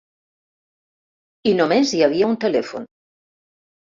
I 1.51 1.51
només 1.59 1.93
hi 1.97 2.01
havia 2.07 2.29
un 2.31 2.35
telèfon. 2.45 2.87